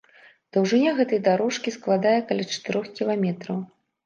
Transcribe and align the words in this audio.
Даўжыня 0.55 0.93
гэтай 0.99 1.19
дарожкі 1.27 1.75
складае 1.77 2.15
каля 2.31 2.49
чатырох 2.53 2.91
кіламетраў. 2.97 3.63